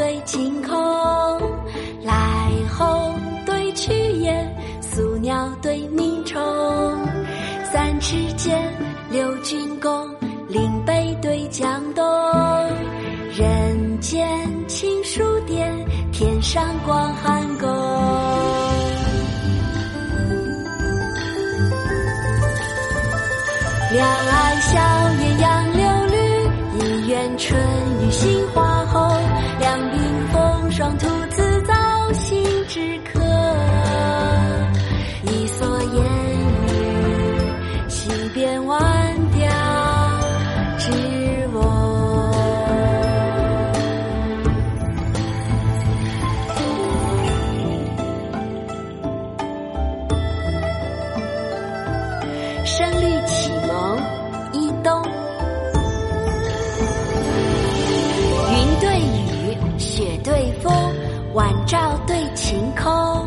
[0.00, 0.72] 对晴空。
[2.02, 3.92] 来鸿对去
[4.22, 4.48] 雁，
[4.80, 6.40] 宿鸟对鸣虫。
[7.70, 8.58] 三尺剑，
[9.10, 10.08] 六钧弓，
[10.48, 12.02] 岭北对江东。
[13.36, 14.26] 人间
[14.66, 15.70] 清暑殿，
[16.10, 17.68] 天上光寒宫。
[23.92, 24.80] 两岸晓
[25.18, 26.16] 鸳鸯柳绿，
[26.78, 27.60] 一园春
[28.00, 29.19] 雨杏花红。
[30.80, 31.74] 两鬓风霜兔子早，
[32.14, 32.80] 行至
[33.12, 33.20] 客。
[35.24, 36.02] 一蓑烟
[36.40, 38.78] 雨，溪边晚
[39.30, 39.46] 钓
[40.78, 40.90] 知
[41.52, 41.58] 我。
[52.64, 53.52] 声律启
[60.22, 60.72] 对风，
[61.34, 63.26] 晚照对晴空。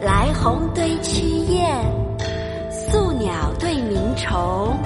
[0.00, 1.68] 来鸿对去雁，
[2.70, 4.76] 宿鸟对鸣虫。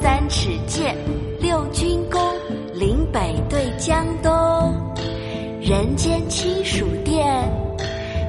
[0.00, 0.94] 三尺剑，
[1.40, 2.20] 六钧弓，
[2.74, 4.32] 岭北对江东。
[5.60, 7.42] 人间清暑殿，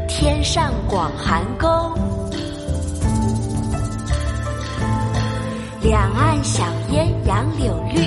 [0.07, 1.69] 天上广寒宫。
[5.81, 8.01] 两岸晓烟杨柳绿，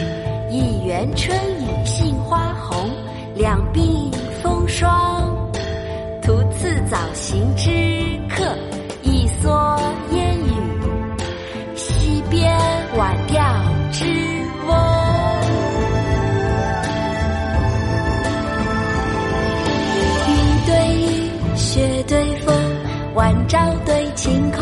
[0.51, 2.91] 一园春雨杏花红。
[3.41, 5.35] 两鬓风霜，
[6.21, 7.71] 兔次早行之
[8.29, 8.45] 客。
[9.03, 9.81] 一蓑
[10.13, 10.53] 烟雨，
[11.75, 12.55] 溪边
[12.99, 13.43] 晚钓
[13.91, 14.05] 之
[14.67, 14.77] 翁。
[20.29, 20.35] 云
[20.67, 22.55] 对雨，雪对风，
[23.15, 24.61] 晚照对晴空。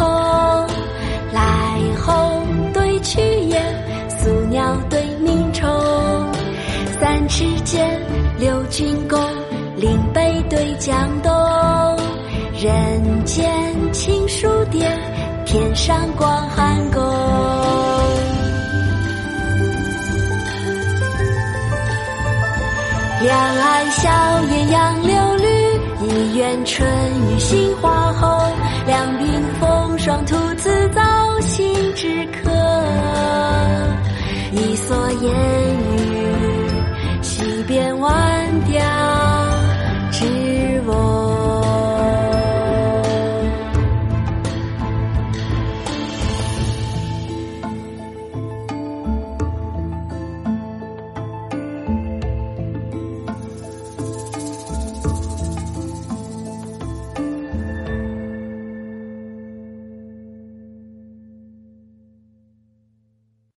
[1.33, 3.61] 来鸿对去雁，
[4.09, 5.69] 宿鸟对鸣虫。
[7.01, 8.01] 三尺剑，
[8.39, 9.19] 六军宫，
[9.77, 11.33] 岭北对江东。
[12.61, 14.97] 人间清暑殿，
[15.45, 17.03] 天上广寒宫。
[23.21, 24.09] 两岸晓
[24.53, 25.47] 烟杨柳绿，
[26.07, 26.89] 一园春
[27.33, 27.88] 雨杏花